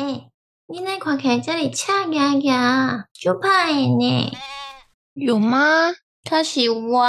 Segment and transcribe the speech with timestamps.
[0.00, 0.28] 哎，
[0.66, 4.32] 你那看起来这里恰牙牙，就怕呢？
[5.12, 5.92] 有吗？
[6.24, 7.02] 他是我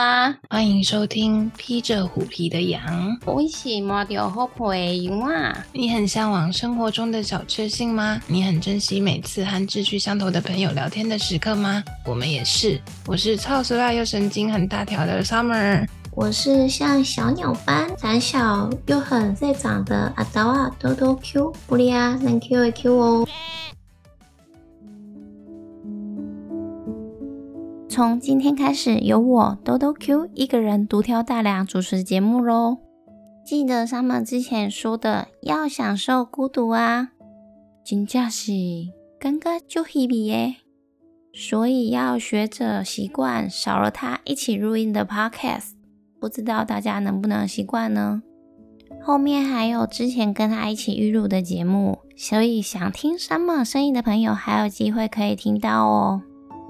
[0.49, 3.17] 欢迎收听《披着虎皮的羊》。
[3.25, 5.65] 我是摸着虎皮羊啊！
[5.71, 8.21] 你很向往生活中的小确幸吗？
[8.27, 11.81] 你很珍惜每次和志趣相投的朋友聊天的时刻吗？
[12.05, 12.77] 我们也是。
[13.07, 15.87] 我是超时辣又神经很大条的 Summer。
[16.13, 23.27] 我是像小鸟般胆小又很在长的阿刀啊，多多 Q 不利啊，能 Q 一 Q 哦。
[27.87, 32.79] 从今天开始，由我兜兜 Q 一个人独挑大梁主持节目喽。
[33.45, 37.11] 记得三毛之前说的，要享受孤独啊，
[37.85, 38.51] 真正是
[39.17, 40.57] 尴尬就 Hebe 耶。
[41.33, 45.71] 所以要学着习惯少了他一起录音的 Podcast，
[46.21, 48.21] 不知道大家能不能习惯呢？
[49.01, 56.21] 后面还有之前跟他一起预录的节目，所以想听 Summer 声音的朋友还有机会可以听到哦。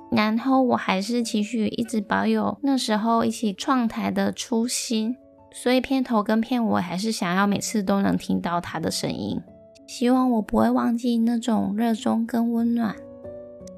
[0.09, 5.17] 然后我还是期许一直保有那时候一起创台的初心，
[5.51, 9.41] 所以片头跟片尾还是想要每次都能听到他的声音。
[9.85, 12.95] 希望我不会忘记那种热衷跟温暖。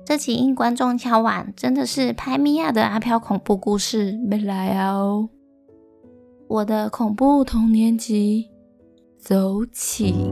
[0.06, 5.30] 这期应观众敲碗，真的是拍米娅的阿飘恐怖故事没来哦。
[6.54, 8.48] 我的恐怖童年集
[9.18, 10.32] 走起。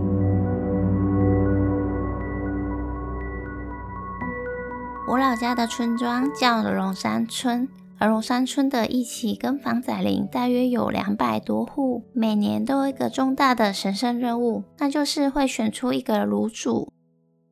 [5.08, 16.94] 我老家的村庄叫龙山村，而龙山村的一起跟房仔林大约有两百多户，每年都有一个重大的神圣任务，那就是会选出一个炉主。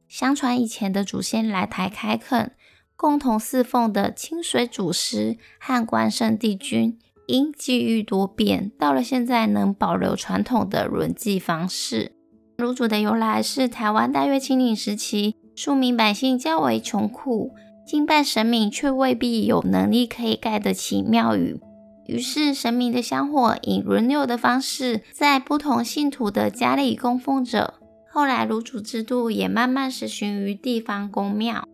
[0.08, 2.52] 相传以前的祖先来台开垦，
[2.96, 12.12] 共同侍奉的清水祖师和关圣帝君，因际遇多变，到了现在能保留传统的轮祭方式。
[12.58, 15.36] 炉主的由来是台湾大约清领时期。
[15.56, 17.52] 庶民百姓较为穷苦，
[17.86, 21.60] 敬拜神明却未必有能力可以盖得起庙宇。
[22.08, 27.76] 于是，神明的香火以轮流的方式，在不同信徒的家里供奉着。
[28.10, 31.68] 后来，炉主制度也慢慢实行于地方公庙。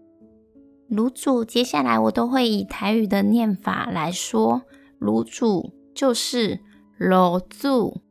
[0.89, 4.63] 炉主，接下来我都会以台语的念法来说。
[4.99, 6.59] 炉主就是
[6.97, 8.01] 炉主。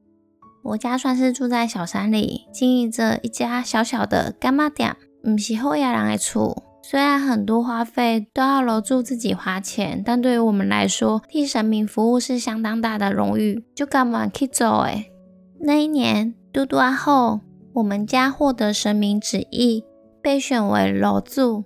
[0.63, 4.97] 我家算是住在小山里，经营着一家小小的干妈店。
[5.27, 15.11] 唔是后亚人的厝，虽然很多花费都要楼主自己花钱，但对于我们来说，替神明服务是相当大的荣誉，就干嘛去做诶。
[15.61, 17.41] 那一年，嘟嘟阿后，
[17.73, 19.83] 我们家获得神明旨意，
[20.23, 21.65] 被选为楼主。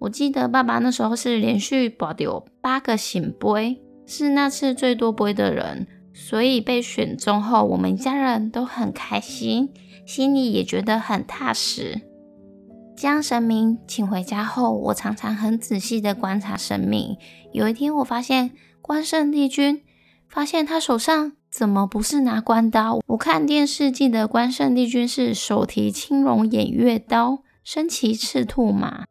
[0.00, 3.80] 我记得爸爸那时候是连续保掉八个醒杯，
[4.10, 9.68] 是那次最多杯的人，所以被选中后，我们家人都很开心，
[10.06, 12.00] 心里也觉得很踏实。
[12.96, 17.18] 将神明请回家后，我常常很仔细的观察神明。
[17.52, 19.82] 有一天，我发现关圣帝君，
[20.26, 23.00] 发现他手上怎么不是拿关刀？
[23.08, 29.04] 我看电视记得关圣帝君是手提青龙偃月刀，身骑赤兔马。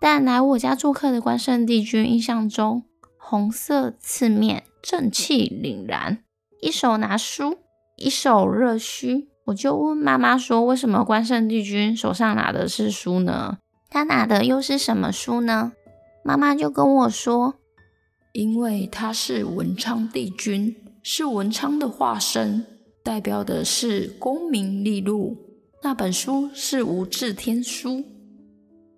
[0.00, 2.82] 但来我家做客的关圣帝君，印象中
[3.24, 6.18] 红色刺面，正气凛然，
[6.60, 7.58] 一手拿书，
[7.96, 9.28] 一手热须。
[9.46, 13.58] 我就问妈妈说：“为什么关圣帝君手上拿的是书呢？
[13.88, 15.72] 他拿的又是什么书呢？”
[16.24, 17.54] 妈妈就跟我说
[18.34, 22.66] ：“因为他是文昌帝君，是文昌的化身，
[23.04, 25.36] 代表的是功名利禄。
[25.82, 28.04] 那本书是无字天书。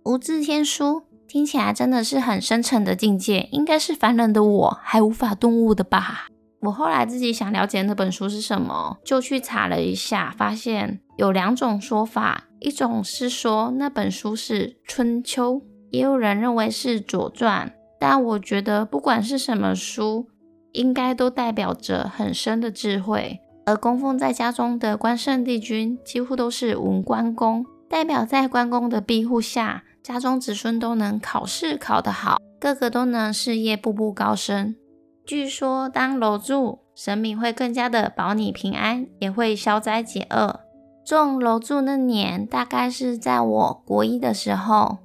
[0.05, 1.03] 无字天书
[1.35, 6.29] 听起来真的是很深沉的境界，应该是凡人的我还无法顿悟的吧。”
[6.63, 15.55] 我后来自己想了解那本书是什么，就去查了一下，发现有两种说法，一种是说那本书是《春秋》，
[15.91, 17.67] 也有人认为是《左传》，
[17.99, 20.29] 但我觉得不管是什么书，
[20.71, 23.41] 应该都代表着很深的智慧。
[23.67, 34.77] 而供奉在家中的关圣帝君，几乎都是文关公，代表在关公的庇护下，家中子孙都能考试考得好，个个都能事业步步高升。
[35.25, 40.61] 据说，当楼主神明会更加的保你平安，也会消灾解厄。
[41.07, 44.99] 中楼柱那年，大概是在我国一的时候。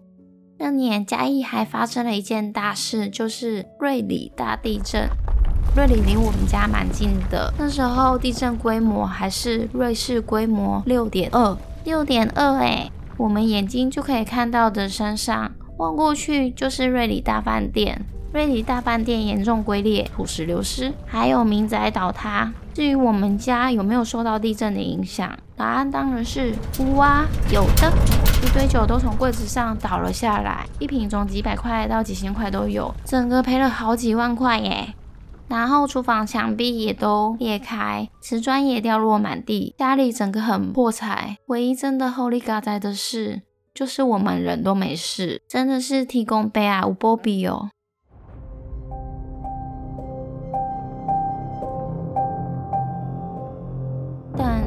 [0.57, 5.07] 那年嘉义还发生了一件大事，就是瑞里大地震。
[5.77, 15.51] 瑞里离我们家蛮近的，那时候地震规模还是瑞士规模六点二，六点二哎，我们眼睛就可以看到的山上。
[15.75, 18.01] 望过去就是瑞里大饭店。
[18.31, 22.49] 瑞里大饭店严重龟裂，土石流失，还有民宅倒塌。
[22.73, 27.91] 至于我们家有没有受到地震的影响，答案当然是有啊，有的。
[28.41, 34.93] 一堆酒都从柜子上倒了下来，一瓶从几百块到几千块都有，整个赔了好几万块耶。
[35.49, 41.37] 然后厨房墙壁也都裂开，瓷砖也掉落满地，家里整个很破财。
[41.47, 43.41] 唯一真的 Holy God 在的是，
[43.73, 47.71] 就是我们人都没事，真的是提供悲哀无波比哦。
[54.37, 54.61] 但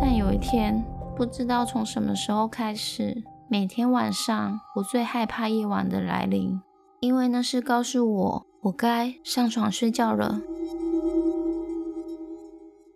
[0.00, 0.84] 但有一天，
[1.16, 6.60] 不知道从什么时候开始，每天晚上我最害怕夜晚的来临，
[6.98, 10.40] 因为那是告诉我我该上床睡觉了。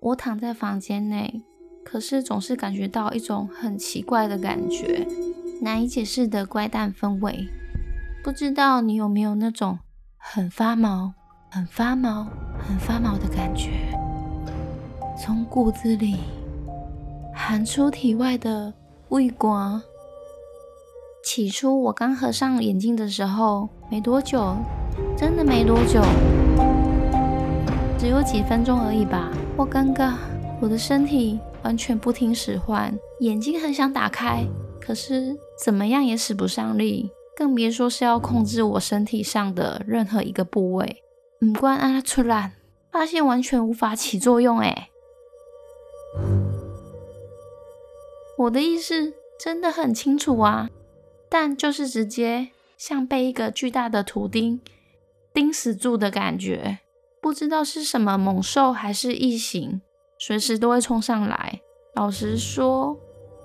[0.01, 1.43] 我躺在房间内，
[1.85, 5.07] 可是总是感觉到一种很奇怪的感觉，
[5.61, 7.47] 难以解释的怪诞氛围。
[8.25, 9.79] 不知道你有没有那种
[10.17, 11.13] 很发毛、
[11.51, 12.27] 很发毛、
[12.59, 13.93] 很发毛的感觉？
[15.23, 16.17] 从骨子里
[17.35, 18.73] 喊出体外的
[19.11, 19.83] 畏光。
[21.23, 24.57] 起初我刚合上眼睛的时候，没多久，
[25.19, 26.01] 真的没多久，
[27.99, 29.33] 只有几分钟而已吧。
[29.57, 30.15] 我尴尬，
[30.61, 34.47] 我的身体完全不听使唤，眼睛很想打开，
[34.81, 41.03] 可是怎么样也使不上力，更别说是要控制我身体上的任何一个部位。
[41.43, 42.53] 五官按出来，
[42.93, 44.89] 发现完全无法起作用，哎。
[48.39, 50.71] 我的意识真的很清楚啊，
[51.29, 54.61] 但就是直接像被一个巨大的图钉
[55.33, 56.79] 钉死住的感觉，
[57.21, 59.81] 不知道是什么猛兽还是异形，
[60.19, 61.61] 随时都会冲上来。
[61.95, 62.97] 老实说，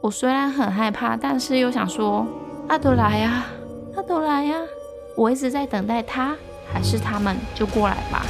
[0.01, 2.25] 我虽然很害怕，但是又想说：
[2.69, 3.45] 阿朵来呀，
[3.95, 4.55] 阿朵来呀！
[5.15, 6.35] 我一直在等待他，
[6.71, 8.25] 还是他们就过来吧。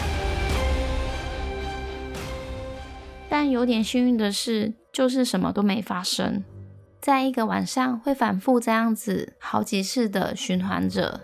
[3.29, 6.43] 但有点幸运的是，就是什么都没发生。
[7.01, 11.21] 在一个晚上会反复这样子好几次的循环着，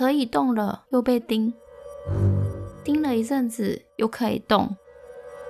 [0.00, 1.52] 可以动了又被叮，
[2.82, 4.74] 叮了一阵子又可以动，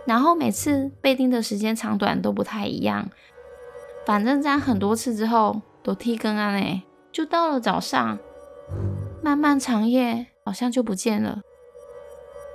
[0.04, 3.08] 然后每次被叮的时间长短都不太一样，
[4.04, 6.82] 反正这样很多次之后都剃根啊嘞，
[7.12, 8.18] 就到了早上，
[9.22, 11.42] 漫漫长夜好像就不见了。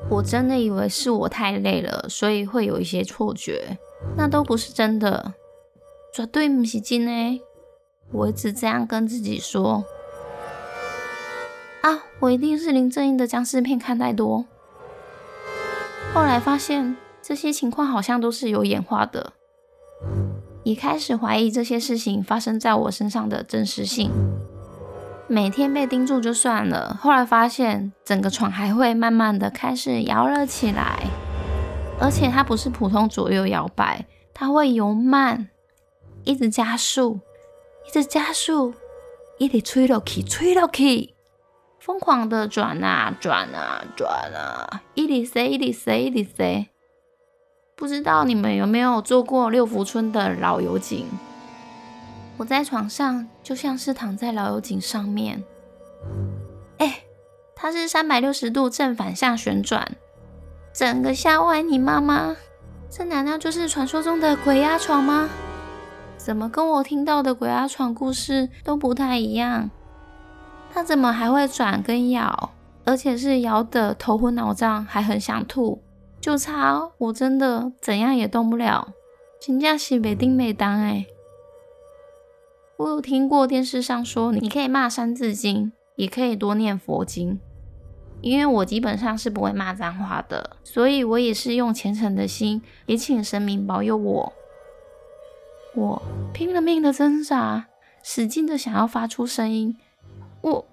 [0.10, 3.78] 我真的以为是我太累了，所以会有一些错觉，
[4.18, 5.34] 那都不是真的。
[6.14, 7.40] 绝对不是真的，
[8.12, 9.86] 我一直这样跟自己说。
[12.26, 14.46] 我一定是林正英的僵尸片看太多。
[16.12, 19.34] 后来发现这些情况好像都是有演化的，
[20.64, 24.12] 也开始怀疑这些事情发生在我身上的真实性。
[25.28, 31.04] 每天被盯住就算了，后来发现整个床还会慢慢的开始摇了起来，
[32.00, 35.50] 而且它不是普通左右摇摆，它会由慢。
[36.24, 37.20] 一直加速，
[37.88, 38.74] 一直加速，
[39.38, 41.15] 一直吹落去，吹落去，
[41.86, 46.68] 疯狂的转啊转啊转啊，一直塞，一直塞，一直塞。
[47.76, 51.06] 不知道你们有没有坐过六福村的老油井？
[52.38, 55.44] 我在床上就像是躺在老油井上面。
[56.80, 57.04] 哎，
[57.56, 59.96] 它是三百六十度正反向旋转，
[60.74, 62.36] 整个吓坏你妈妈！
[62.90, 65.30] 这难道就是传说中的鬼压床吗？
[66.18, 69.70] 怎么跟我听到的鬼压床故事都不太一样？
[70.76, 72.52] 他怎么还会转跟咬，
[72.84, 75.82] 而且是摇的头昏脑胀，还很想吐？
[76.20, 78.90] 就差我真的怎样也动不了，
[79.40, 81.06] 真正是没丁没当哎！
[82.76, 87.40] 我有听过电视上说，你可以骂三字经，也可以多念佛经。
[88.20, 94.34] 因为我基本上是不会骂脏话的，所以我也是用虔诚的心，也请神明保佑我。
[95.74, 96.02] 我
[96.34, 97.68] 拼了命的挣扎，
[98.04, 99.78] 使劲的想要发出声音。
[100.46, 100.64] 我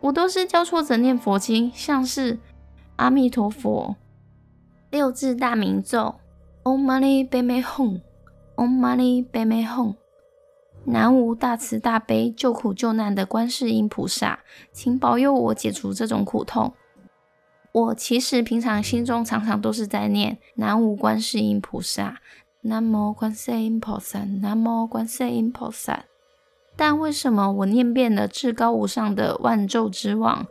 [0.00, 2.38] 我都是教错着念佛经，像是
[2.96, 3.96] 阿弥陀佛
[4.90, 6.16] 六字大明咒
[6.64, 9.94] ，Om Mani Padme Hum，Om Mani Padme Hum。
[10.84, 16.74] 南无大慈大悲救苦救难的观世音菩萨，请保佑我解除这种苦痛。
[17.72, 22.20] 我其实平常心中常常都是在念南无观世音菩萨。
[22.60, 26.04] 南无观世音菩萨，南无观世音菩萨。
[26.76, 30.46] 但为什么我念遍了至高无上的万咒之王，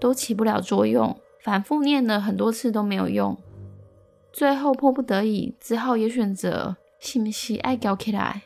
[0.00, 1.16] 都起不了作用？
[1.40, 3.38] 反复念了很多次都没有用。
[4.32, 8.42] 最后迫不得已，只好也选择信不信爱搞起来。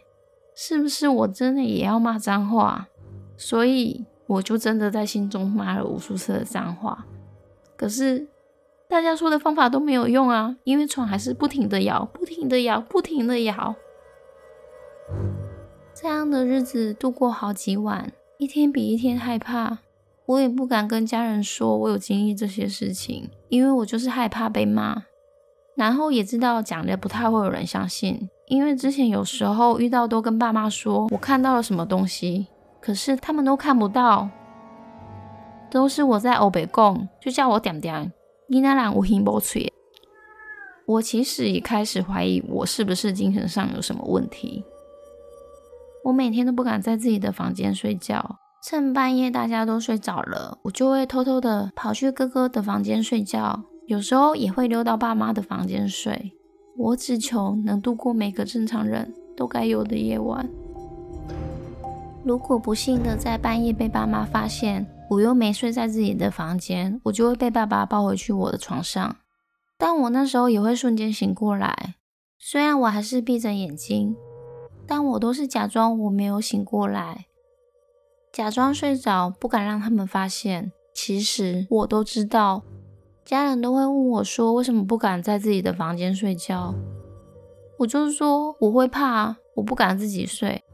[0.55, 2.89] 是不是我真的也要骂脏话？
[3.39, 7.07] 所以我就真的在心中骂了无数次的脏话。
[7.79, 8.29] 可是
[8.87, 13.75] 大家说的方法都没有用啊，因为床还是不停的摇，不停的摇，不停的摇。
[16.01, 19.81] 这样的日子度过好几晚，一天比一天害怕。
[20.25, 25.03] 我也不敢跟家人说我有经历这些事情，因为我就是害怕被骂。
[25.77, 32.47] 然后也知道讲的不太会有人相信，因为之前有时候遇到都跟爸妈说我看到了什么东西，
[32.81, 34.31] 可是他们都看不到，
[35.71, 38.11] 都是我在欧北贡，就叫我点点，
[38.47, 39.71] 你那人无心无嘴。
[40.87, 44.65] 我其实也开始怀疑我是不是精神上有什么问题。
[46.05, 53.65] 我每天都不敢在自己的房间睡觉，趁半夜大家都睡着了，我就会偷偷的跑去哥哥的房间睡觉。
[53.87, 56.33] 有时候也会溜到爸妈的房间睡。
[56.77, 60.49] 我只求能度过每个正常人都该有的夜晚。
[62.25, 69.17] 如果不幸的在半夜被爸妈发现，我又没睡在自己的房间，我就会被爸爸抱回去我的床上。
[69.77, 71.97] 但我那时候也会瞬间醒过来，
[72.39, 74.15] 虽然我还是闭着眼睛，
[74.91, 77.27] 但我都是假装我没有醒过来，
[78.33, 80.73] 假装睡着，不敢让他们发现。
[80.93, 82.65] 其实我都知道。
[83.25, 86.75] 家人都会问我说：“为什么不敢在自己的房间睡觉？”
[87.79, 90.65] 我就是说我会怕，我不敢自己睡。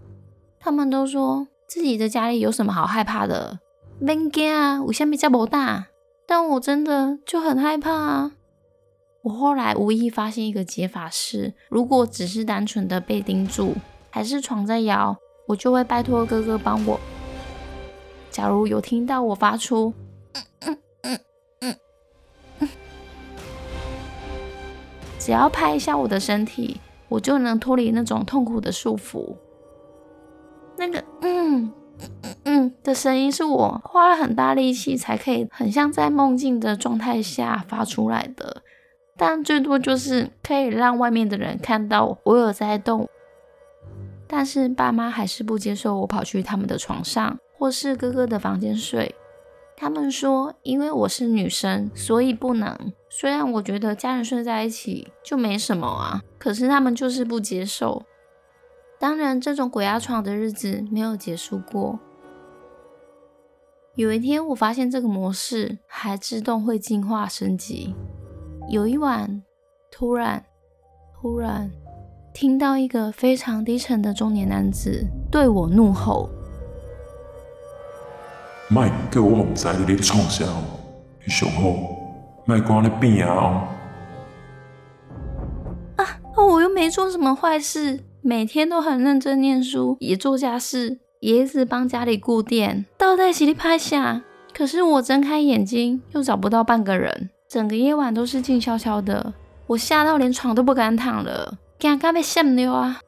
[0.58, 3.60] 他们都说自己的家里有什么好害怕的？
[3.98, 5.88] 没惊啊，我下面家不大。
[6.26, 8.32] 但我真的就很害怕啊！
[9.24, 13.74] 我后来无意发现一个解法是：如果只是单纯的被盯住，
[14.16, 15.14] 还是床在摇，
[15.46, 16.98] 我就会拜托哥哥帮我。
[18.30, 19.92] 假如有听到我发出。
[25.18, 26.80] 只要拍一下我的身体，
[27.10, 29.36] 我就能脱离那种痛苦的束缚。
[30.78, 31.70] 那个嗯
[32.24, 38.62] 嗯嗯的声音是我花了很大力气才可以，很像在梦境的状态下发出来的。
[39.18, 43.06] 但最多就是可以让外面的人看到我有在动。
[44.26, 49.14] 但是爸妈还是不接受我跑去他们的床上，或是哥哥的房间睡。
[49.76, 52.92] 他们说，因为我是女生，所以不能。
[53.10, 58.02] 虽然我觉得家人睡在一起就没什么啊，可是他们就是不接受。
[58.98, 61.98] 当然，这种鬼压床的日子没有结束过。
[63.94, 67.94] 有一天，我发现这个模式还自动会进化升级。
[68.70, 69.42] 有一晚，
[69.90, 70.46] 突然，
[71.20, 71.70] 突然
[72.38, 76.28] 听到一个非常低沉的中年男子对我怒吼。
[78.68, 80.44] 卖叫我唔知你咧创啥，
[81.24, 81.72] 你上好
[82.44, 83.66] 卖光咧变啊！
[85.96, 86.04] 啊，
[86.36, 94.20] 我又没做什么坏事，每天都很认真念书，也做家事，也一直帮家里顾店，倒在洗里拍下。
[94.52, 99.32] 可是我睁开眼睛，又找不到半个人，整个夜晚都是静悄悄的，
[99.68, 103.00] 我吓到连床都不敢躺了，惊到被吓尿啊！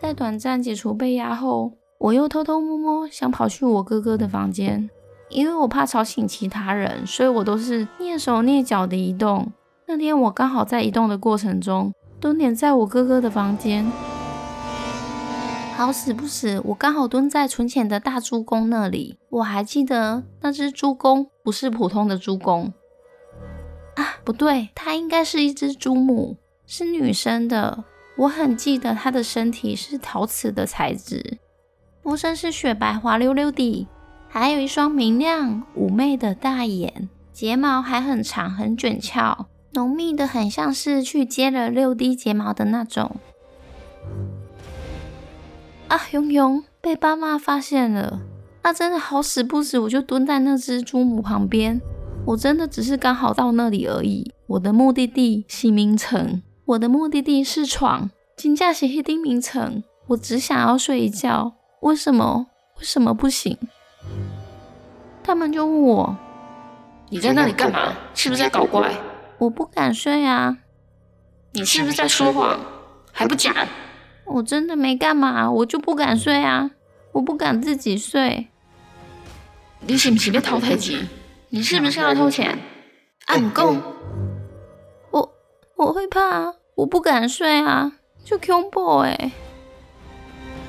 [0.00, 1.72] 在短暂解除被压后。
[1.98, 4.90] 我又偷偷摸摸想跑去我哥哥的房间，
[5.30, 9.50] 因为我怕吵醒其他人，所以我都是蹑手蹑脚的移动。
[9.86, 13.90] 那天我刚好在移动的过程中蹲点在我哥哥的房间，
[15.74, 19.18] 好死不死，我刚好蹲在存钱的大猪公那里。
[19.30, 22.74] 我还记得那只猪公不是普通的猪公
[23.94, 26.36] 啊，不对，它应该是一只猪母，
[26.66, 27.84] 是女生的。
[28.18, 31.38] 我很记得她的身体是陶瓷的材质。
[32.02, 33.86] 肤色是雪白滑溜溜的，
[34.28, 43.16] 还有一双明亮妩媚的大眼，睫毛还很长很卷翘，浓密的很像是去接了六滴睫毛的那种。
[45.88, 48.20] 啊，勇勇被爸妈发现了，
[48.62, 51.80] 那真的好死不死，我就蹲在那只猪母旁边，
[52.24, 54.32] 我真的只是刚好到那里而已。
[54.46, 61.54] 我的目的地是名城，我的目的地是床，金价是黑丁名城，我只想要睡一觉。
[61.82, 62.48] 为什么？
[62.80, 63.56] 为什么不行？
[65.22, 66.18] 他们就问我
[67.08, 67.94] ：“你在那里干嘛？
[68.14, 68.92] 是不是在搞怪？”
[69.38, 70.58] 我不敢睡啊！
[71.52, 72.58] 你是不是在说谎？
[73.12, 73.54] 还不讲？
[74.24, 76.72] 我真的没干嘛，我就不敢睡啊！
[77.12, 78.48] 我不敢自己睡。
[79.82, 81.06] 你是不是要偷台机？
[81.50, 82.58] 你是不是要偷钱？
[83.26, 83.80] 按公！
[85.76, 87.92] 我我会怕，我不敢睡啊！
[88.24, 89.30] 就恐怖哎！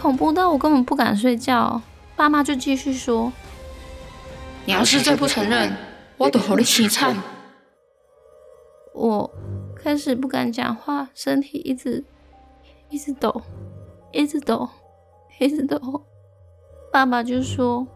[0.02, 1.82] 恐怖到我根本不敢睡觉，
[2.16, 3.32] 爸妈就继续说
[4.68, 5.76] ：“你要是再不承认，
[6.18, 7.16] 我都和你凄惨。”
[8.94, 9.32] 我
[9.76, 12.04] 开始不敢讲话，身体一直
[12.90, 13.42] 一直抖，
[14.12, 14.70] 一直抖，
[15.40, 15.80] 一直抖。
[16.92, 17.88] 爸爸就说：“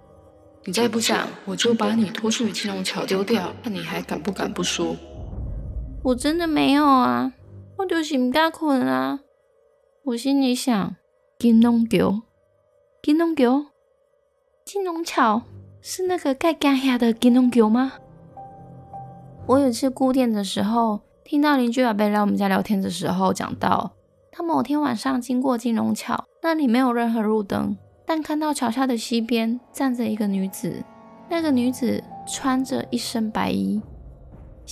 [0.63, 4.95] 你再不讲，我就把你拖去金龙桥丢掉，看你还敢不敢不说。
[6.03, 7.31] 我真的没有啊，
[7.77, 9.19] 我就是唔敢困啊。
[10.05, 10.95] 我心里想，
[11.37, 12.23] 金龙桥，
[13.03, 13.67] 金龙桥，
[14.65, 15.43] 金龙桥
[15.79, 17.93] 是那个盖干下的金龙桥吗？
[19.45, 23.91] 我有次顾店的时候，听到邻居阿伯来我们家聊天的时候，讲到
[24.31, 27.77] 他某天晚上经过金龙桥，那里没有任何路灯，
[28.07, 30.83] 但看到桥下的溪边站着一个女子，
[31.29, 33.79] 那个女子穿着一身白衣。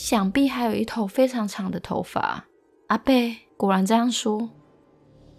[0.01, 2.45] 想必还有一头非常长的头发。
[2.87, 4.49] 阿贝果然这样说。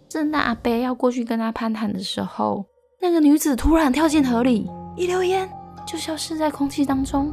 [0.06, 2.66] 正当阿贝要过去跟他攀谈的时候，
[3.00, 5.48] 那个女子突然跳进河里，一溜烟
[5.86, 7.32] 就消失在空气当中。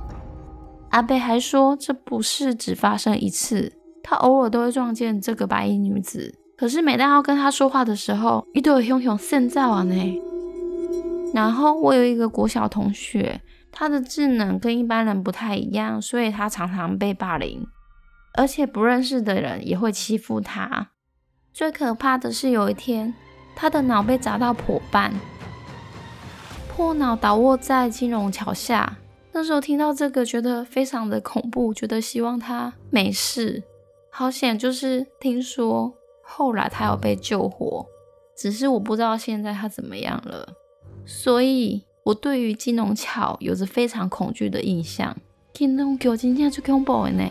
[0.91, 6.33] 阿贝还说，这不是只发生一次，他偶尔都会撞见这个白衣女子。
[6.55, 10.21] 可是每当要跟他说话的时候，一堆熊熊现在啊呢。
[11.33, 13.41] 然后我有一个国小同学。
[13.79, 17.63] 他的智能跟一般人不太一样，所以他常常被霸凌，
[18.33, 20.89] 而且不认识的人也会欺负他。
[21.53, 23.13] 最可怕的是有一天，
[23.55, 25.13] 他的脑被砸到破半，
[26.67, 28.97] 破脑倒卧在金融桥下。
[29.31, 33.61] 那时候听到这个，觉得非常的恐怖，觉得希望他没事。
[34.09, 35.93] 好险，就是听说
[36.23, 37.85] 后来他有被救活，
[38.35, 40.55] 只是我不知道现在他怎么样了。
[41.05, 41.83] 所以。
[42.07, 45.17] 我对于金龙桥有着非常恐惧的印象。
[45.53, 47.29] 金龙桥今天就恐怖的呢。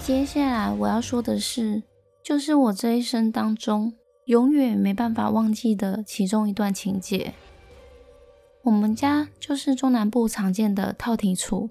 [0.00, 1.84] 接下来我要说的是，
[2.24, 7.32] 就是我这一生当中永远没办法忘记的其中一段情节。
[8.64, 11.70] 我们家就是中南部常见的套体厝，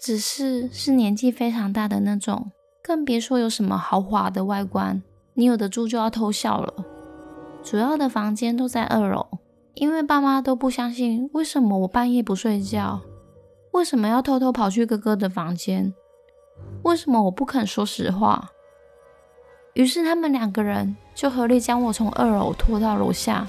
[0.00, 2.50] 只是是年纪非常大的那种，
[2.82, 5.00] 更别说有什么豪华的外观，
[5.34, 6.86] 你有的住就要偷笑了。
[7.64, 9.26] 主要的房间都在二楼，
[9.72, 13.00] 因为爸妈都不相信为什么我半夜不睡觉，
[13.72, 15.94] 为什么要偷偷跑去哥哥的房间，
[16.82, 18.50] 为什么我不肯说实话。
[19.72, 23.46] 于是他们两个人就合力将我从二楼拖到楼下。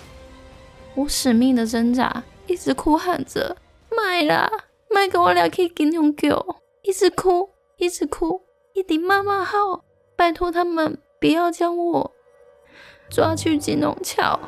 [0.96, 3.58] 我死命的挣扎，一直哭喊着
[3.96, 4.50] ：“卖啦，
[4.90, 6.32] 卖给我俩去金融局！”
[6.84, 8.42] 一直哭，一直哭，
[8.74, 9.84] 一定妈妈好，
[10.16, 12.15] 拜托他们不要将我。
[13.10, 14.40] 抓去金龙桥，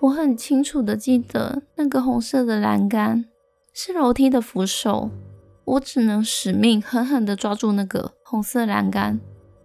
[0.00, 3.24] 我很清楚的记得那个红色的栏杆
[3.72, 5.10] 是楼梯的扶手，
[5.64, 9.20] 我只能使命狠狠的抓住那个红色栏杆。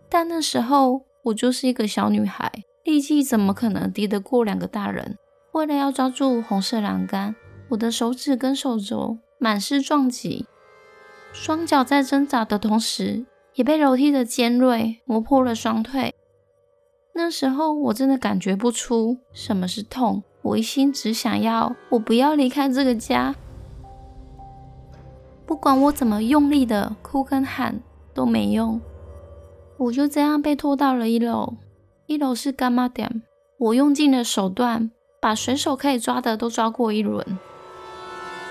[0.09, 2.49] 但那时候我就是一个小女孩，
[2.85, 5.17] 力气怎么可能敌得过两个大人？
[5.51, 7.35] 为了要抓住红色栏杆，
[7.69, 10.45] 我的手指跟手肘满是撞击，
[11.33, 16.15] 双脚在挣扎的同时，也被楼梯的尖锐磨破了双腿。
[17.19, 23.33] 那时候我真的感觉不出什么是痛，我一心只想要我不要离开这个家。
[25.43, 27.79] 不管我怎么用力的哭跟喊
[28.13, 28.79] 都没用，
[29.77, 31.55] 我就这样被拖到了一楼。
[32.05, 33.23] 一楼是干妈店，
[33.57, 37.25] 我用尽了手段，把随手可以抓的都抓过一轮。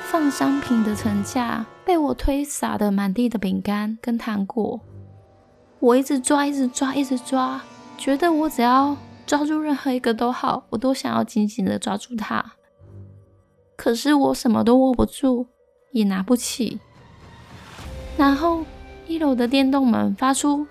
[0.03, 4.81] 放商品的层架被我推洒的满地的饼干跟糖果，
[5.79, 7.63] 我一直抓，一直抓，一直抓。
[7.99, 12.53] 觉得我只要抓住任何一个都好，我都想要紧紧的抓住它。
[13.77, 15.47] 可是我什么都握不住，
[15.93, 16.79] 也拿不起。
[18.17, 18.65] 然后
[19.07, 20.67] 一楼的电动门发出，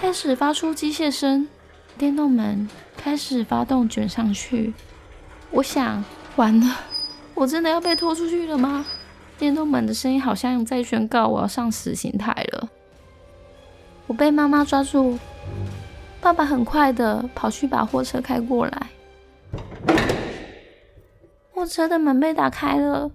[0.00, 1.48] 开始发出机械声，
[1.98, 4.72] 电动门开始发动卷上去。
[5.50, 6.04] 我想，
[6.36, 6.76] 完了，
[7.34, 8.86] 我真的要被拖出去了吗？
[9.36, 12.68] 电动门的声音好像在宣告我要上死刑台了。
[14.06, 15.18] 我被妈妈抓住。
[16.20, 18.90] 爸爸很快的跑去把货车开过来，
[21.50, 23.10] 货车的门被打开了，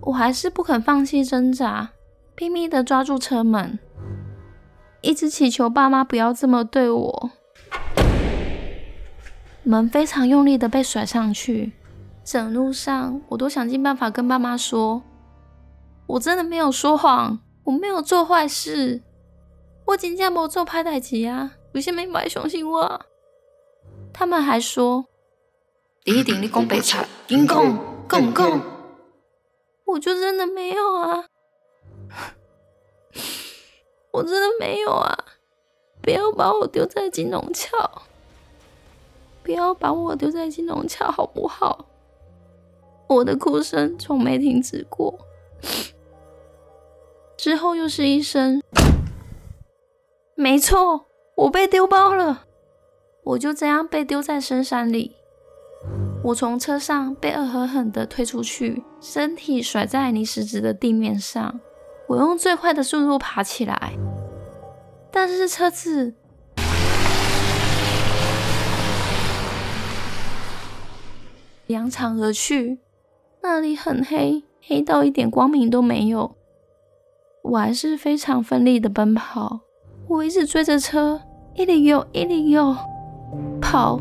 [0.00, 1.90] 我还是不肯放弃挣扎，
[2.34, 3.78] 拼命的抓住车门，
[5.00, 7.30] 一直祈求爸妈不要这么对我。
[9.62, 11.72] 门非常用力的被甩上去，
[12.22, 15.02] 整路上我都想尽办法跟爸妈说，
[16.06, 19.02] 我真的没有说谎，我没有做坏事，
[19.86, 21.52] 我真正无做歹代志啊。
[21.72, 23.06] 为什么不爱相信我？
[24.12, 25.06] 他们还说
[26.04, 27.56] ：“你一定你讲白菜，你讲，
[28.08, 28.60] 讲唔讲？”
[29.86, 31.26] 我就真的没有啊！
[34.12, 35.24] 我真的没有啊！
[36.02, 38.02] 不要把我丢在金龙桥，
[39.42, 41.86] 不要把我丢在金龙桥，好不好？
[43.08, 45.18] 我的哭声从没停止过，
[47.36, 48.62] 之后又是一声，
[50.34, 51.09] 没错。
[51.40, 52.44] 我被丢包了，
[53.24, 55.16] 我就这样被丢在深山里。
[56.22, 61.58] 我从车上被恶狠狠地推出去，身体甩在泥石子的地面上。
[62.08, 63.94] 我用最快的速度爬起来，
[65.10, 66.12] 但是车子
[71.68, 72.80] 扬长而去，
[73.42, 76.36] 那里很黑，黑到一点光明都没有。
[77.42, 79.60] 我还是非常奋力的奔跑，
[80.06, 81.22] 我一直追着车，
[81.54, 82.74] 一里有，一里有，
[83.60, 84.00] 跑，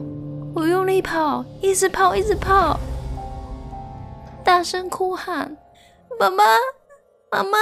[0.56, 2.80] 我用力跑，一直跑，一直跑，
[4.44, 5.58] 大声哭喊
[6.20, 6.44] ：“妈妈，
[7.32, 7.58] 妈妈，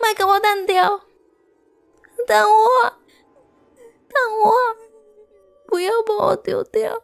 [0.00, 1.00] 卖给我单掉，
[2.26, 2.90] 等我，
[4.08, 4.52] 等我，
[5.66, 7.02] 不要把我丢掉。”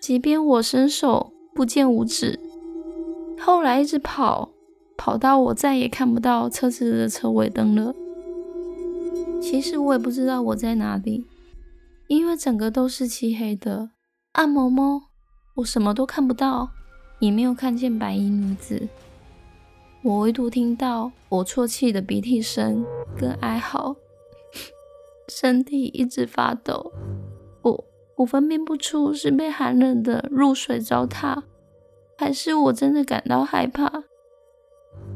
[0.00, 2.38] 即便我伸手不见五指。
[3.40, 4.50] 后来一直跑，
[5.00, 7.94] 跑到我再也看不到车子的车尾灯了。
[9.40, 11.24] 其实我也不知道我在哪里，
[12.06, 13.92] 因为整个都是漆黑的。
[14.32, 15.00] 按摩摸，
[15.56, 16.68] 我什么都看不到，
[17.18, 18.86] 也没有看见白衣女子。
[20.02, 22.84] 我唯独听到我啜泣的鼻涕声
[23.16, 23.96] 跟哀嚎，
[25.28, 26.92] 身体一直发抖。
[27.62, 27.84] 我
[28.16, 31.44] 我分辨不出是被寒冷的入水糟蹋。
[32.18, 34.04] 还是我真的感到害怕，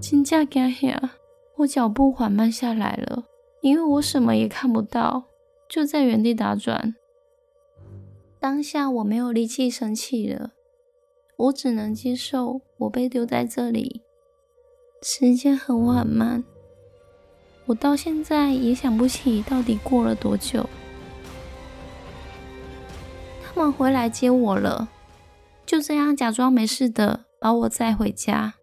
[0.01, 1.11] 金价惊吓，
[1.57, 3.25] 我脚步缓慢下来了，
[3.61, 5.25] 因为我什么也看不到，
[5.69, 6.95] 就在原地打转。
[8.39, 10.51] 当下我没有力气生气了，
[11.37, 14.03] 我只能接受我被丢在这里。
[15.03, 16.45] 时间很缓慢，
[17.67, 20.69] 我到现在也想不起到底过了多久。
[23.43, 24.91] 他们回来接我了。
[25.67, 28.57] 就这样假装没事的把我载回家，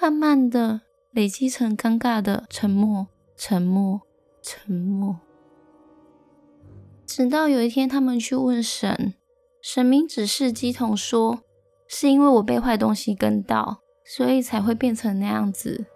[0.00, 4.02] 慢慢的累积成尴尬的沉默，沉默，
[4.42, 5.18] 沉默。
[7.06, 9.14] 直到有一天，他们去问神，
[9.62, 11.40] 神明指示鸡童说，
[11.88, 15.86] 是因为我被坏东西跟到，所以才会变成那样子。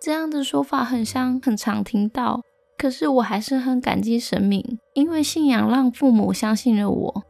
[0.00, 2.40] 这样的说法很像很常听到，
[2.78, 7.22] 可是我还是很感激神明，因为信仰让父母相信了我。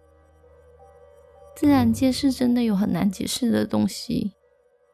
[1.57, 4.33] 自然界是真的有很难解释的东西，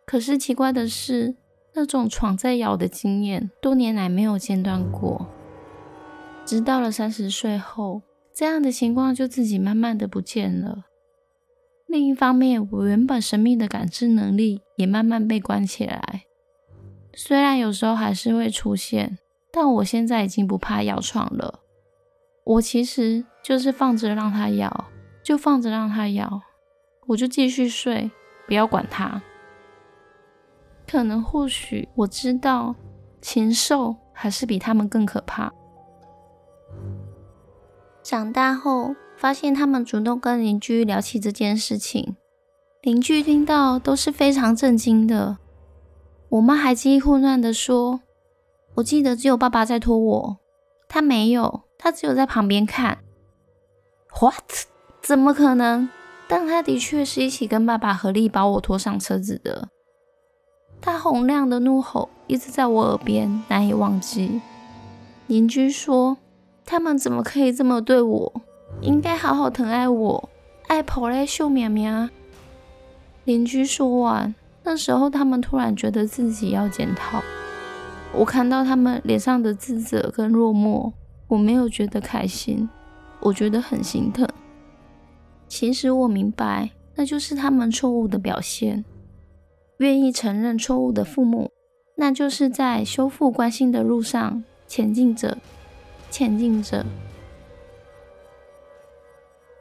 [0.07, 1.35] 可是奇怪的是，
[1.75, 5.29] 那种闯在咬的经验多年来没有间断过。
[6.45, 10.85] 直到了三十岁后，这样的情况就自己慢慢的不见了。
[11.88, 16.23] 另一方面，我原本神秘的感知能力也慢慢被关起来，
[17.12, 19.19] 虽然有时候还是会出现，
[19.53, 21.61] 但我现在已经不怕咬床了。
[22.45, 24.87] 我其实就是放着让它咬，
[25.23, 26.42] 就放着让它咬。
[27.09, 28.11] 我就继续睡，
[28.47, 29.21] 不要管它。
[30.87, 32.75] 可能或许我知道，
[33.20, 35.53] 禽兽还是比他们更可怕。
[38.03, 42.16] 长大后，发现他们主动跟邻居聊起这件事情，
[42.83, 45.38] 邻居听到都是非常震惊的。
[46.29, 48.01] 我妈还记忆混乱的说
[48.77, 50.37] ：“我记得只有爸爸在拖我，
[50.88, 52.99] 他没有，他只有在旁边看。”
[54.20, 54.66] What？
[55.03, 55.88] 怎么可能？
[56.29, 59.68] 但他的确是一起跟爸爸合力把我拖上车子的。
[60.87, 64.40] 他洪亮的怒吼一直在我耳边，难以忘记。
[65.27, 66.16] 邻居说
[66.64, 68.33] ：“他们怎么可以这么对我？
[68.83, 70.29] 应该好好疼爱我，
[70.68, 72.09] 爱跑来秀苗苗。”
[73.27, 77.20] 邻居说完，那时候他们突然觉得自己要检讨。
[78.14, 80.92] 我看到他们脸上的自责跟落寞，
[81.27, 82.68] 我没有觉得开心，
[83.18, 84.25] 我觉得很心疼。
[85.49, 88.85] 其实我明白，那就是他们错误的表现。
[89.79, 91.51] 愿意承认错误的父母，
[91.97, 95.39] 那就是在修复关系的路上前进着，
[96.11, 96.87] 前进着。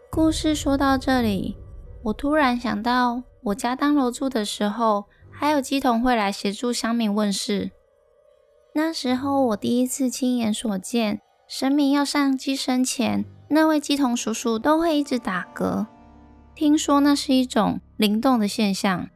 [0.09, 1.57] 故事说到这里，
[2.03, 7.71] 我突然想到，我家当楼住的时候，还有鸡童会来协助乡民问事。
[8.73, 13.25] 那时候我第一次亲眼所见，神明要上鸡生前。
[13.47, 15.85] 那位鸡童叔叔都会一直打嗝，
[16.55, 19.07] 听说那是一种灵动的现象，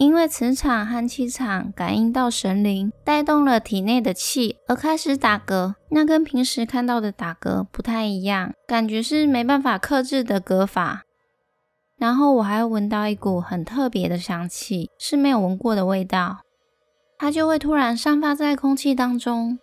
[0.00, 5.74] 因为磁场和气场感应到神灵，带动了体内的气而开始打嗝。
[5.90, 11.02] 那跟平时看到的打嗝不太一样，感觉是没办法克制的嗝法。
[11.98, 16.38] 然后我还会闻到一股很特别的香气，是没有闻过的味道，
[17.18, 19.58] 它就会突然散发在空气当中。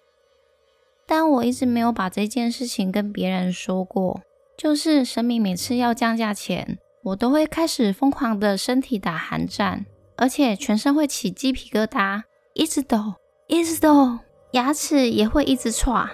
[1.07, 4.21] 但我一直没有把这件事情跟别人说过。
[4.55, 13.13] 就是神明每次要降价前，我都会开始疯狂的身体打寒战，而且全身会起鸡皮疙瘩，一直抖，
[13.47, 14.19] 一直抖，
[14.51, 16.09] 牙齿也会一直唰。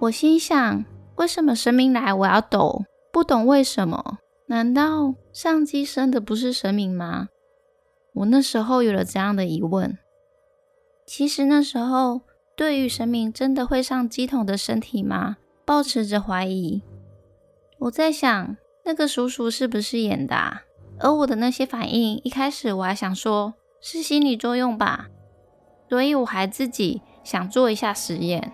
[0.00, 0.84] 我心想，
[1.16, 2.84] 为什么神明来我要抖？
[3.12, 4.18] 不懂为什么？
[4.46, 7.28] 难道上机生的不是神明吗？
[8.14, 9.98] 我那时候有了这样的疑问。
[11.06, 12.22] 其实那时候
[12.56, 15.36] 对于神明真的会上机桶的身体吗？
[15.64, 16.82] 抱持着怀疑。
[17.78, 20.58] 我在想，那个叔叔是不是演的？
[21.00, 25.08] 而我的那些反应，一开始我还想说是心理作用吧，
[25.88, 28.52] 所以我还自己想做一下实验，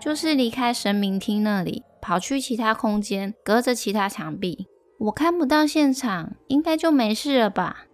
[0.00, 1.84] 就是离开神明厅那里。
[2.04, 4.66] 跑去其他空间，隔着其他墙壁，
[4.98, 7.86] 我看不到现场，应该就没事了吧？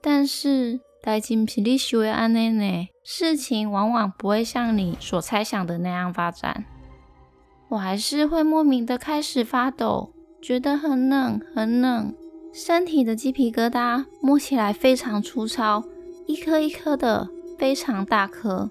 [0.00, 6.64] 但是，代金皮利修为安内内，事情往往不会像你所猜想的那样发展。
[7.70, 12.14] 我还是会莫名的开始发抖，觉得很冷很冷，
[12.52, 15.84] 身体的鸡皮疙瘩摸起来非常粗糙，
[16.26, 18.70] 一颗一颗的，非常大颗。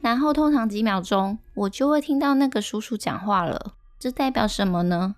[0.00, 3.72] 然后通常几秒钟，我就会听到那个叔叔讲话了。
[3.98, 5.14] 这代表什么呢？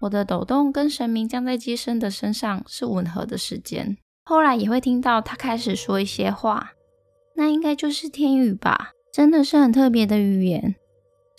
[0.00, 3.96] 我的抖动跟神明降在机身的身上是吻合的时间。
[4.24, 6.72] 后来也会听到他开始说一些话，
[7.34, 8.92] 那应该就是天语吧？
[9.12, 10.76] 真的是很特别的语言。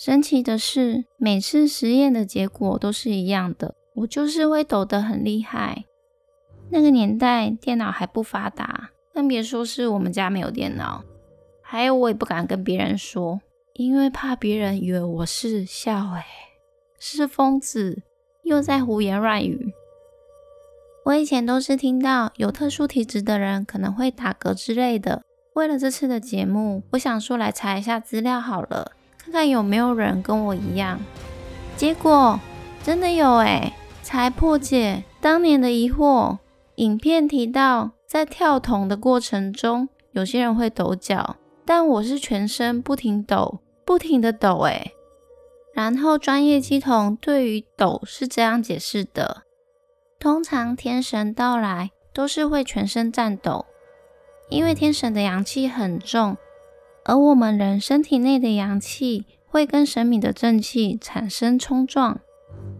[0.03, 3.75] 神奇的是，每次实验的结果都是一样的。
[3.93, 5.85] 我就是会抖得很厉害。
[6.71, 11.03] 那个年代电脑还不发达，更别说是我们家没有电脑。
[11.61, 13.41] 还有，我也不敢跟别人说，
[13.75, 16.23] 因为怕别人以为我是笑诶，
[16.97, 18.01] 是疯子，
[18.41, 19.71] 又在胡言乱语。
[21.05, 25.21] 我以前都是听到有特殊体质的人可能会打嗝之类的。
[25.53, 28.93] 为了这次的节目，我想说来查一下资料好了，
[29.31, 30.99] 看有没有人跟我一样。
[31.77, 32.39] 结果
[32.83, 36.37] 真的有诶，才破解当年的疑惑。
[36.75, 41.37] 影片提到，在跳桶的过程中，有些人会抖脚。
[41.63, 44.91] 但我是全身不停抖，不停的抖，诶。
[45.73, 49.43] 然后专业系统对于抖是这样解释的：
[50.19, 53.65] 通常天神到来都是会全身颤抖，
[54.49, 56.35] 因为天神的阳气很重，
[57.05, 62.19] 而我们人身体内的阳气会跟神明的正气产生冲撞，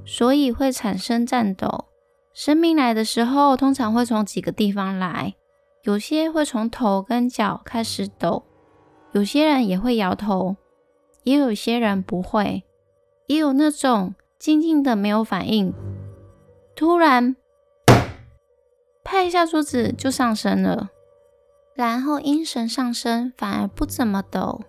[0.05, 1.85] 所以会产生颤抖。
[2.33, 5.35] 神明来的时候，通常会从几个地方来，
[5.83, 8.43] 有些会从头跟脚开始抖。
[9.11, 10.55] 有些人也会摇头，
[11.23, 12.63] 也有些人不会，
[13.27, 15.73] 也有那种静静的没有反应，
[16.73, 17.35] 突然
[19.03, 20.90] 拍一下桌子就上升了。
[21.81, 24.61] 然后阴神上升反而不怎么抖，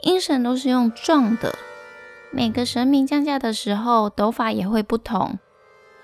[0.00, 1.54] 阴神都是用撞的。
[2.32, 5.38] 每个神明降价的时候抖法也会不同。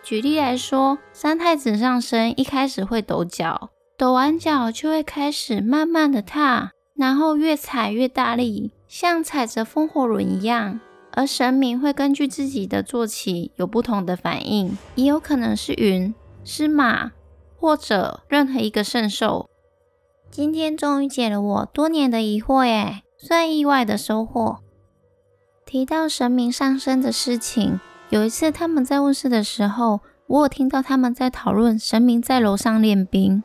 [0.03, 6.73] 举例来说，三太子上升一开始会抖脚，抖完脚就会开始慢慢的踏。
[6.95, 10.81] 然后越踩越大力，像踩着风火轮一样。
[11.13, 17.13] 而神明会根据自己的坐骑有不同的反应，也有可能是云、是马，
[17.59, 19.49] 或者任何一个圣兽。
[20.31, 24.59] 今天终于解了我多年的疑惑耶，算意外的收获。
[25.65, 33.43] 提到神明上升的事情，有一次他们在问事的时候，我有听到他们在讨论神明在楼上练兵。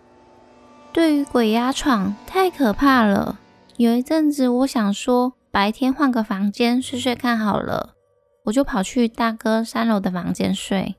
[0.91, 3.39] 对于鬼压床太可怕了。
[3.77, 7.95] 有一阵子，我想说白天换个房间睡睡看好了，
[8.43, 10.95] 我就跑去大哥三楼的房间睡。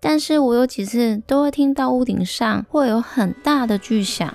[0.00, 4.32] 但是我有几次都会听到屋顶上会有很大的巨响，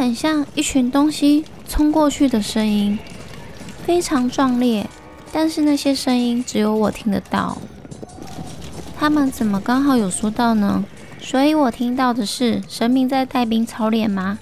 [0.00, 2.98] 很像一群东西冲过去的声音，
[3.84, 4.88] 非常壮烈。
[5.30, 7.58] 但是那些声音只有我听得到。
[8.96, 10.86] 他们怎么刚好有说到呢？
[11.20, 14.38] 所以我听到的是神明在带兵操练吗？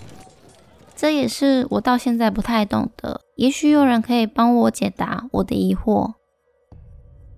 [0.94, 6.12] 这也是我到现在不太懂的，也许有人可以帮我解答我的疑惑。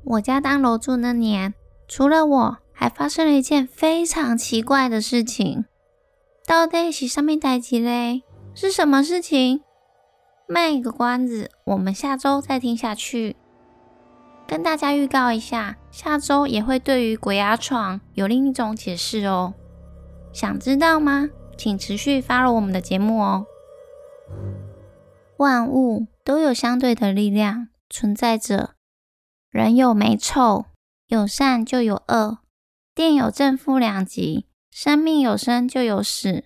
[0.04, 1.54] 我家当楼主那年，
[1.88, 5.64] 除了我，还发生了一件非常奇怪的事情。
[6.50, 8.24] 到底是上面代机嘞？
[8.56, 9.62] 是什么事情？
[10.48, 13.36] 卖一个关子，我们下周再听下去。
[14.48, 19.54] 跟大家预告一下，下周也会对于鬼压床有另一种解释哦。
[20.32, 21.30] 想知道吗？
[21.56, 23.46] 请持续加入我们的节目哦。
[25.36, 28.70] 万物都有相对的力量存在着，
[29.50, 30.64] 人有美丑，
[31.06, 32.38] 有善就有恶，
[32.92, 36.44] 电有正负两极，生命有生就有死，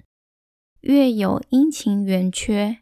[0.80, 2.78] 月有阴晴圆缺，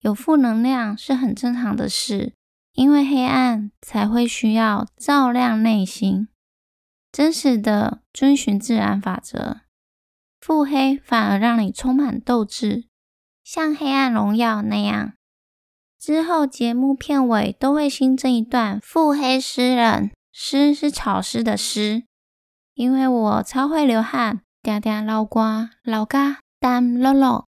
[0.00, 2.34] 有负能量是很正常的事，
[2.72, 6.28] 因为黑暗才会需要照亮内心，
[7.10, 9.60] 真实的遵循自然法则。
[10.40, 12.84] 腹黑反而让你充满斗志，
[13.44, 15.12] 像《黑暗荣耀》那样。
[15.98, 22.04] 之后节目片尾都会新增一段腹黑诗人，诗是草诗的诗。
[22.74, 27.48] 因为我超会流汗，嗲嗲老瓜老嘎单落落，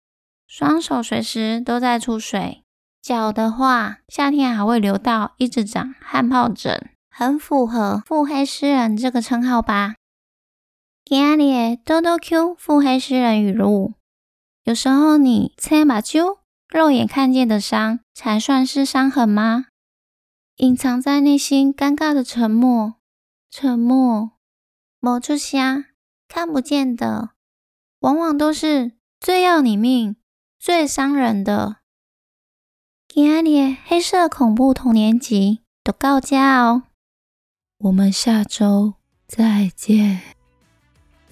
[0.48, 2.63] 双手随时都在出水。
[3.02, 9.95] 脚的话，夏天还会流到一直长汗疱疹，很符合腹黑诗人这个称号吧。
[11.04, 13.95] 今日的多多 Q 腹黑诗人语录：
[14.63, 19.65] 有时候你切把揪，肉眼看见的伤才算是伤痕吗？
[20.58, 22.93] 隐藏在内心尴尬的沉默，
[23.50, 24.34] 沉默，
[25.00, 25.86] 某处香
[26.32, 27.32] 看不见的，
[28.02, 30.15] 往往都是最要你命、
[30.60, 31.78] 最伤人的。
[33.08, 36.84] 今日的黑色恐怖童年集都告假哦，
[37.80, 38.94] 我们下周
[39.28, 40.22] 再见，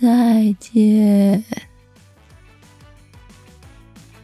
[0.01, 1.45] 再见。